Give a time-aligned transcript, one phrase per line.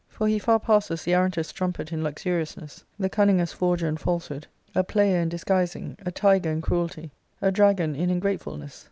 [0.07, 4.29] For he far passes the arrant est strumpet in luxuriousness, the cunningest forger in false
[4.29, 8.79] hood, a player in disguising, a tiger in cruelty, a dragon in ingratefulness.